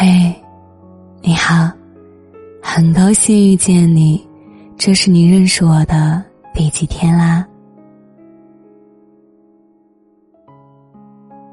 [0.00, 0.32] 嘿，
[1.22, 1.68] 你好，
[2.62, 4.24] 很高兴遇见你，
[4.76, 6.22] 这是你认识我的
[6.54, 7.44] 第几天啦？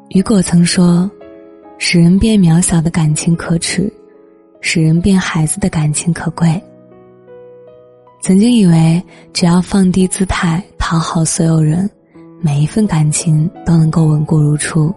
[0.09, 1.09] 雨果曾说
[1.79, 3.91] ：“使人变渺小的感情可耻，
[4.61, 6.63] 使人变孩子的感情可贵。”
[8.21, 9.03] 曾经以为
[9.33, 11.89] 只要放低姿态讨好所有人，
[12.41, 14.93] 每一份感情都能够稳固如初。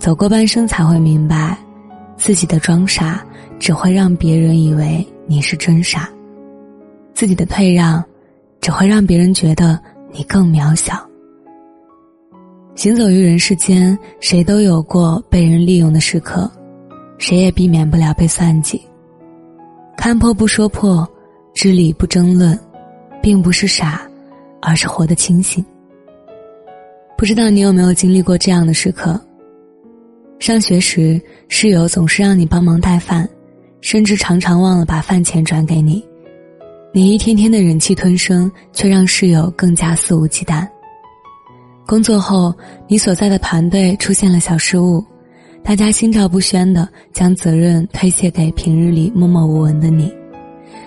[0.00, 1.56] 走过半生才会明白，
[2.16, 3.24] 自己的装傻
[3.58, 6.08] 只会让别人以为你是真傻，
[7.12, 8.04] 自己的退让
[8.60, 9.78] 只会让别人觉得
[10.12, 10.94] 你更渺小。
[12.74, 16.50] 行走于人世间，谁都有过被人利用的时刻，
[17.18, 18.80] 谁也避免不了被算计。
[19.96, 21.08] 看破不说破。
[21.54, 22.58] 知理不争论，
[23.22, 24.02] 并不是傻，
[24.60, 25.64] 而是活得清醒。
[27.16, 29.23] 不知道你有没有经历过这样的时刻？
[30.38, 33.28] 上学时，室友总是让你帮忙带饭，
[33.80, 36.04] 甚至常常忘了把饭钱转给你。
[36.92, 40.66] 你一天天的忍气吞声，却让室友更加肆无忌惮。
[41.86, 42.54] 工作后，
[42.88, 45.04] 你所在的团队出现了小失误，
[45.62, 50.12] 大家心照不宣的将责任推卸给平日里默默无闻的你。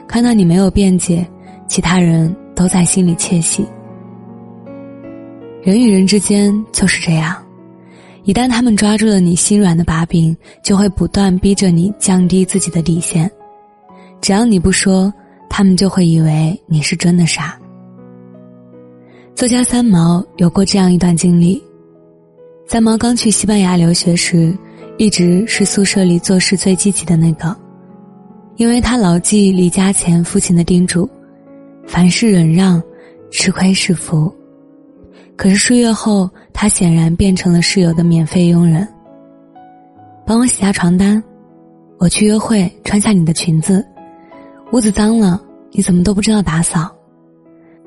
[0.08, 1.28] 看到你没有辩解，
[1.68, 3.66] 其他人都在心里窃喜。
[5.62, 7.36] 人与人之间就是这样，
[8.28, 13.32] 一旦他们抓住了你心软的把柄，就会不断逼着你降低自己的底线。
[14.20, 15.12] 只要你不说，
[15.50, 17.58] 他们就会以为你是真的傻。
[19.34, 21.64] 作家三毛有过这样一段经历：
[22.66, 24.54] 三毛刚去西班牙留学时，
[24.98, 27.56] 一直是宿舍里做事最积极的那个。
[28.58, 31.10] 因为他牢记离家前父亲的叮嘱，
[31.88, 32.84] 凡事忍让，
[33.32, 34.30] 吃亏是福。
[35.38, 38.86] 可是数月后，他显然变成了室友的免费佣人。
[40.26, 41.24] 帮我洗下床单，
[42.00, 43.86] 我去约会，穿下你的裙子。
[44.72, 45.40] 屋子脏了，
[45.72, 46.92] 你怎么都不知道打扫？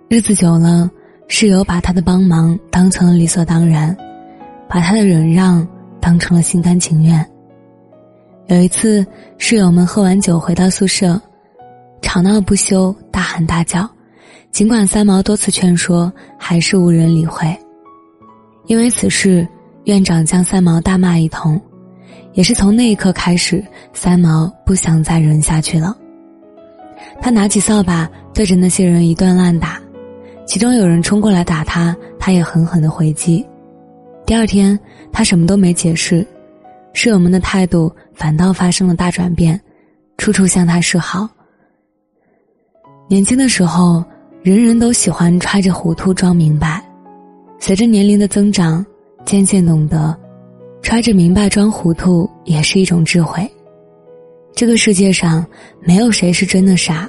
[0.08, 0.88] 日子久了，
[1.26, 3.94] 室友把他的帮忙当成了理所当然，
[4.68, 5.66] 把他的忍让
[6.00, 7.28] 当成了心甘情愿。
[8.46, 9.04] 有一次，
[9.36, 11.20] 室友们喝完酒回到宿舍，
[12.02, 13.90] 吵闹不休，大喊大叫。
[14.52, 17.52] 尽管三毛多次劝说，还是无人理会。
[18.66, 19.46] 因为此事，
[19.84, 21.60] 院长将三毛大骂一通。
[22.32, 25.96] 也是从那一刻开始，三毛不想再忍下去了。
[27.20, 29.80] 他拿起扫把对着那些人一顿乱打，
[30.46, 33.44] 其中有人冲过来打他，他也狠狠的回击。
[34.24, 34.78] 第二天，
[35.10, 36.24] 他什么都没解释。
[36.92, 39.60] 室友们的态度反倒发生了大转变，
[40.16, 41.28] 处处向他示好。
[43.08, 44.04] 年轻的时候，
[44.40, 46.79] 人人都喜欢揣着糊涂装明白，
[47.62, 48.84] 随着年龄的增长，
[49.26, 50.18] 渐渐懂得，
[50.80, 53.46] 揣着明白装糊涂也是一种智慧。
[54.54, 55.46] 这个世界上
[55.82, 57.06] 没有谁是真的傻，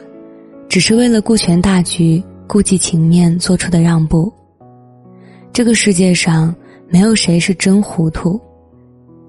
[0.67, 4.31] 只是为了顾全大局、顾及情面做出的让步。
[5.53, 6.53] 这个世界上
[6.89, 8.39] 没有谁是真糊涂。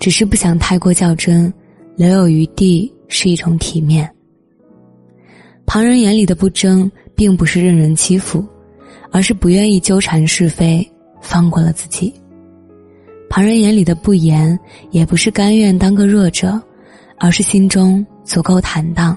[0.00, 1.52] 只是不想太过较真，
[1.94, 4.10] 留有余地是一种体面。
[5.64, 8.44] 旁人眼里的不争，并不是任人欺负，
[9.12, 10.84] 而是不愿意纠缠是非，
[11.22, 12.12] 放过了自己。
[13.30, 14.58] 旁人眼里的不言，
[14.90, 16.60] 也不是甘愿当个弱者，
[17.16, 19.16] 而是心中足够坦荡。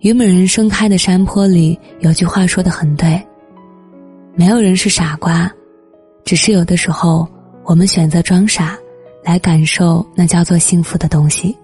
[0.00, 3.18] 虞美人盛开的山坡里有句话说的很对：
[4.34, 5.50] 没有人是傻瓜，
[6.24, 7.26] 只是有的时候
[7.64, 8.76] 我们选择装傻。
[9.26, 11.56] 来感受那叫做幸福的东西。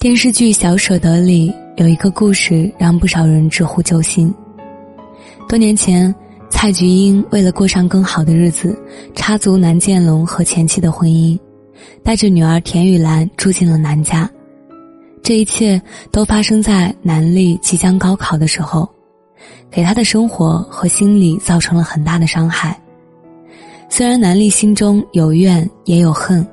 [0.00, 4.34] 电视剧《小舍得》里有一个故事，让不少人直呼揪心。
[5.48, 6.12] 多年前，
[6.60, 8.76] 蔡菊英为了过上更好的日子，
[9.14, 11.38] 插足南建龙和前妻的婚姻，
[12.02, 14.28] 带着女儿田雨岚住进了南家。
[15.22, 15.80] 这一切
[16.10, 18.88] 都发生在南丽即将高考的时候，
[19.70, 22.76] 给她的生活和心理造成了很大的伤害。
[23.88, 26.44] 虽然南丽心中有怨也有恨，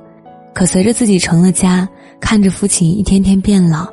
[0.54, 1.86] 可随着自己成了家，
[2.20, 3.84] 看着父亲一天天变老，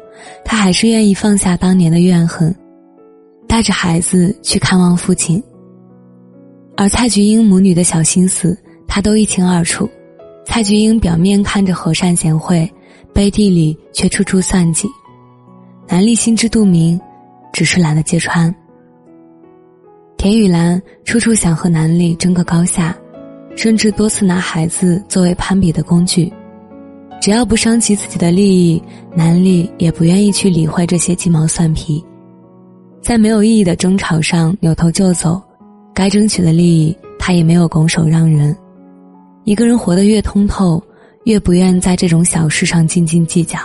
[0.46, 2.56] 她还是愿意放下当年的怨恨，
[3.48, 5.44] 带着孩子去看望父亲。
[6.76, 9.90] 而蔡菊英母女的小心思，她都一清二楚。
[10.46, 12.70] 蔡菊英表面看着和善贤惠，
[13.14, 14.88] 背地里却处处算计。
[15.88, 17.00] 南丽心知肚明，
[17.52, 18.54] 只是懒得揭穿。
[20.18, 22.96] 田雨岚处处想和南丽争个高下。
[23.56, 26.34] 甚至多次拿孩子作为攀比的工具，
[27.22, 28.82] 只要不伤及自己的利益，
[29.16, 32.04] 南丽也不愿意去理会这些鸡毛蒜皮，
[33.00, 35.40] 在没有意义的争吵上扭头就走，
[35.94, 38.56] 该争取的利益他也没有拱手让人。
[39.44, 40.82] 一个人活得越通透，
[41.26, 43.60] 越不愿在这种小事上斤斤计较。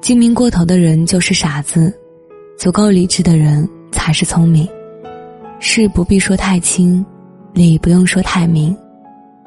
[0.00, 1.92] 精明过头的人就是傻子，
[2.56, 4.66] 足够理智的人才是聪明。
[5.60, 7.04] 事不必说太清，
[7.52, 8.76] 理不用说太明，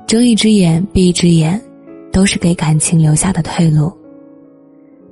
[0.06, 1.60] 睁一只眼闭一只眼，
[2.12, 3.92] 都是给感情留下的退路。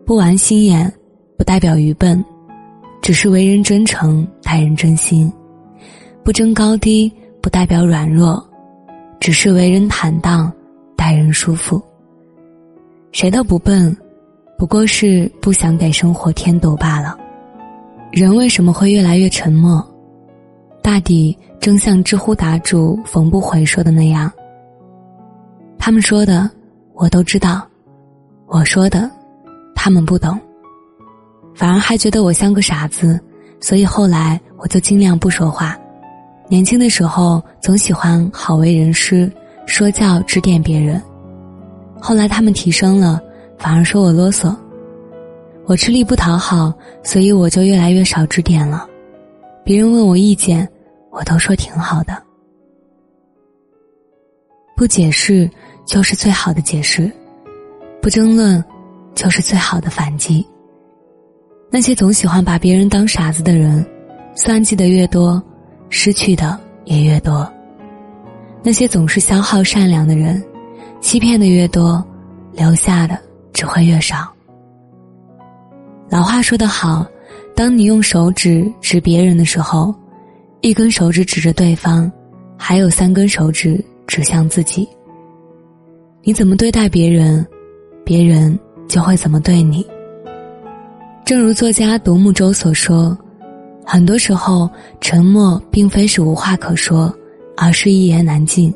[0.06, 0.92] 不玩心眼，
[1.38, 2.24] 不代表愚笨，
[3.02, 5.32] 只是为人真诚，待人真心；
[6.30, 7.12] 不争高低，
[7.42, 8.40] 不代表软弱，
[9.20, 10.54] 只是为人坦荡，
[10.96, 11.82] 待人舒服。
[13.12, 13.98] 谁都不笨。
[14.56, 17.18] 不过是不想给生活添堵罢了。
[18.12, 19.84] 人为什么会越来越沉默？
[20.84, 24.32] 大抵正像知乎答主冯不悔说的那样：
[25.80, 26.48] 他们说的
[26.94, 27.68] 我都知道，
[28.46, 29.10] 我说的
[29.74, 30.40] 他们不懂，
[31.56, 33.20] 反而还觉得我像个傻子，
[33.60, 35.76] 所以后来我就尽量不说话。
[36.50, 39.32] 年轻的时候总喜欢好为人师，
[39.68, 41.00] 说教指点别人，
[42.02, 43.22] 后来他们提升了。
[43.60, 44.56] 反而说我啰嗦，
[45.66, 46.74] 我吃力不讨好，
[47.04, 48.88] 所以我就越来越少指点了。
[49.66, 50.68] 别人问我意见，
[51.12, 52.18] 我都说挺好的。
[54.78, 55.48] 不解释
[55.86, 57.12] 就是最好的解释，
[58.02, 58.64] 不争论
[59.14, 60.44] 就是最好的反击。
[61.70, 63.86] 那些总喜欢把别人当傻子的人，
[64.36, 65.44] 算计的越多，
[65.90, 67.52] 失去的也越多。
[68.64, 70.44] 那些总是消耗善良的人，
[71.02, 72.04] 欺骗的越多，
[72.54, 73.20] 留下的。
[73.52, 74.32] 只会越少。
[76.10, 77.06] 老话说得好，
[77.54, 79.94] 当你用手指指别人的时候，
[80.62, 82.10] 一根手指指着对方，
[82.58, 84.88] 还有三根手指指向自己。
[86.24, 87.46] 你怎么对待别人，
[88.06, 88.58] 别人
[88.88, 89.86] 就会怎么对你。
[91.26, 93.18] 正如作家独木舟所说，
[93.92, 94.70] 很多时候
[95.02, 97.12] 沉默并非是无话可说，
[97.58, 98.72] 而是一言难尽。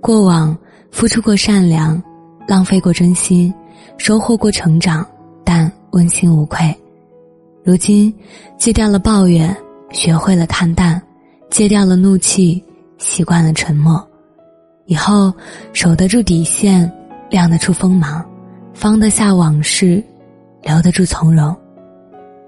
[0.00, 0.56] 过往
[0.90, 2.02] 付出过善良。
[2.48, 3.52] 浪费过真心，
[3.98, 5.06] 收获过成长，
[5.44, 6.74] 但问心无愧。
[7.62, 8.12] 如今，
[8.56, 9.54] 戒掉了抱怨，
[9.92, 10.98] 学会了看淡；
[11.50, 12.60] 戒掉了怒气，
[12.98, 14.04] 习惯了沉默。
[14.86, 15.32] 以后，
[15.72, 16.90] 守得住底线，
[17.28, 18.24] 亮得出锋芒，
[18.72, 20.02] 放得下往事，
[20.62, 21.54] 留得住从容。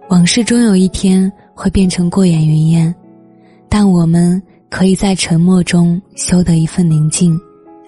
[0.08, 2.94] 往事终有一天会变成过眼云烟，
[3.68, 7.38] 但我们可以在沉默中修得一份宁静，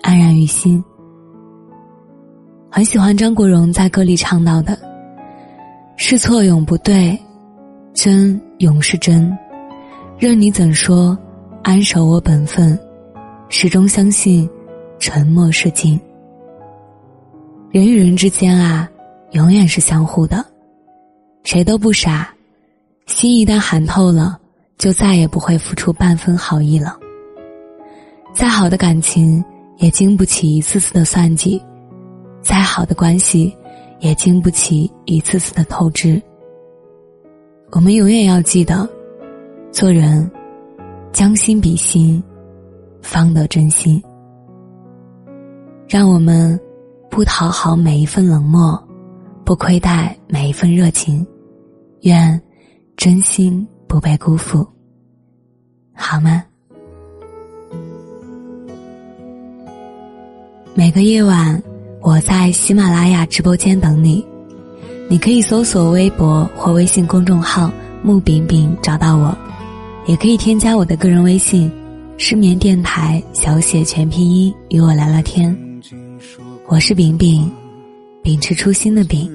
[0.02, 0.82] 安然于心。
[2.70, 4.76] 很喜欢张国荣在歌里唱到的
[5.96, 7.16] ：“是错永不对，
[7.92, 9.32] 真永是真。
[10.18, 11.16] 任你怎说，
[11.62, 12.76] 安守我本分，
[13.48, 14.48] 始终相信
[14.98, 15.98] 沉默是金。
[17.70, 18.90] 人与人之间啊，
[19.30, 20.44] 永远是相互的，
[21.44, 22.33] 谁都不傻。
[23.06, 24.38] 心一旦寒透了，
[24.78, 26.98] 就再也不会付出半分好意了。
[28.32, 29.44] 再好的感情，
[29.76, 31.62] 也经不起一次次的算计。”
[32.42, 33.56] 再好的关系，
[34.00, 36.20] 也经不起一次次的透支。
[37.70, 38.86] 我们永远要记得，
[39.72, 40.30] 做人，
[41.10, 42.22] 将心比心，
[43.00, 44.02] 方得真心。
[45.88, 46.58] 让我们
[47.10, 48.78] 不讨好每一份冷漠，
[49.42, 51.26] 不亏待每一份热情，
[52.02, 52.38] 愿
[52.96, 54.66] 真心不被辜负，
[55.94, 56.42] 好吗？
[60.74, 61.62] 每个夜晚。
[62.00, 64.22] 我在喜马拉雅直播间等你，
[65.08, 67.72] 你可以搜索微博或微信公众号
[68.04, 69.34] “木饼饼”找到我，
[70.06, 71.72] 也可以添加我的个人微信
[72.18, 75.56] “失眠电台”小写全拼音与我聊聊天。
[76.66, 77.50] 我是饼饼，
[78.22, 79.30] 秉持初心的饼，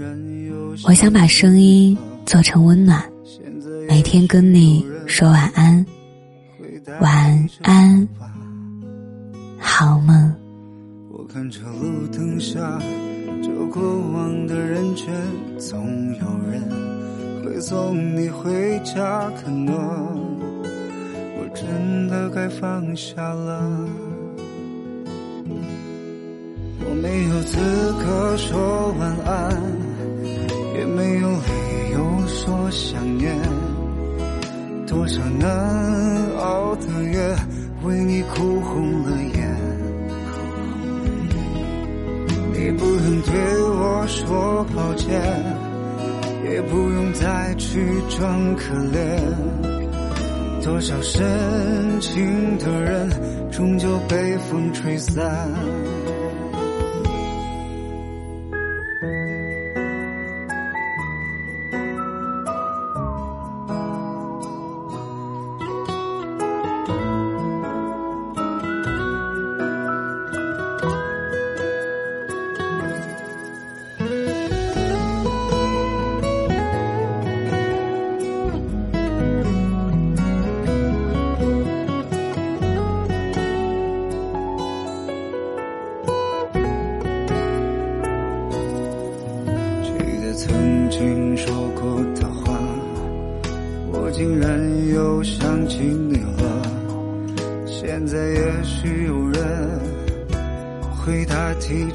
[0.85, 1.97] 我想把声音
[2.27, 3.03] 做成温暖，
[3.99, 5.85] 每天跟你说晚安，
[7.01, 8.07] 晚安，
[9.59, 10.33] 好梦。
[11.11, 12.81] 我看着路灯下
[13.43, 15.09] 这过往的人群，
[15.57, 16.63] 总有人
[17.43, 19.29] 会送你回家。
[19.43, 19.75] 可能
[21.35, 23.85] 我真的该放下了。
[26.85, 27.57] 我没有资
[28.01, 29.61] 格说晚安，
[30.77, 33.37] 也没有理由说想念。
[34.89, 35.47] 多少难
[36.39, 37.35] 熬的夜，
[37.83, 39.55] 为你哭红了眼。
[42.51, 43.31] 你不用对
[43.69, 45.21] 我说抱歉，
[46.43, 47.79] 也不用再去
[48.09, 49.21] 装可怜。
[50.65, 53.07] 多少深情的人，
[53.51, 55.47] 终究被风吹散。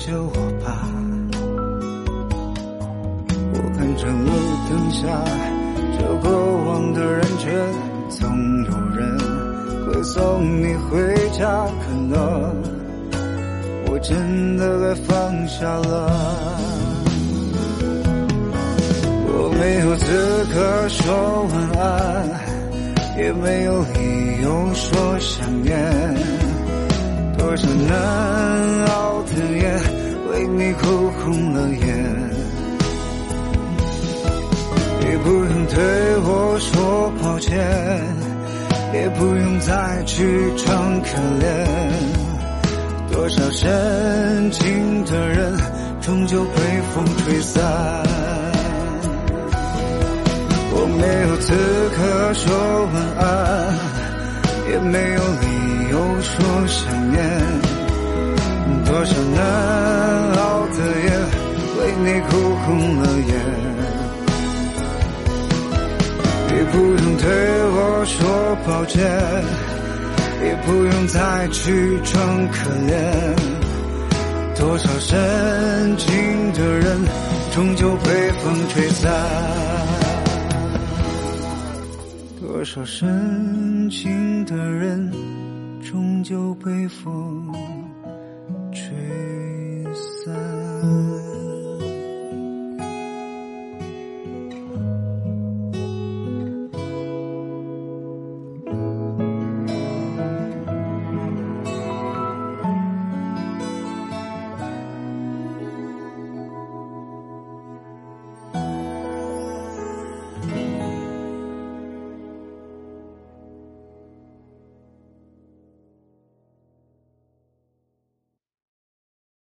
[0.07, 0.33] 着我
[0.63, 0.67] 吧。
[3.55, 4.29] 我看着路
[4.69, 5.01] 灯下
[5.97, 6.29] 这过
[6.67, 7.51] 往的人群，
[8.11, 8.29] 总
[8.67, 9.01] 有人
[9.87, 10.13] 会送
[10.61, 11.67] 你回家。
[11.81, 12.13] 可能
[13.87, 16.13] 我真的该放下了。
[19.27, 21.03] 我没有资格说
[21.51, 22.29] 晚安，
[23.17, 25.75] 也没有理由说想念。
[27.39, 29.79] 多少难熬的夜，
[30.35, 31.87] 为你哭红了眼。
[34.99, 35.77] 你不用对
[36.25, 37.57] 我说抱歉，
[38.93, 41.47] 也不用再去装可怜。
[43.13, 45.57] 多少深情的人，
[46.01, 46.61] 终究被
[46.93, 47.63] 风吹散。
[50.77, 51.55] 我没有资
[51.95, 52.43] 格说
[52.93, 53.25] 晚安，
[54.73, 55.47] 也没有理
[55.93, 56.35] 由说
[56.67, 56.77] 想
[57.13, 57.23] 念。
[58.95, 59.43] 多少难
[60.35, 61.11] 熬的夜，
[61.81, 62.31] 为你哭
[62.65, 63.31] 红了眼。
[66.47, 67.27] 你不用对
[67.73, 68.15] 我说
[68.65, 68.95] 抱歉，
[70.45, 72.95] 也不用再去装可怜。
[74.57, 77.05] 多少深情的人，
[77.53, 79.13] 终究被风吹散。
[82.41, 85.11] 多少深情的人，
[85.83, 87.53] 终究被风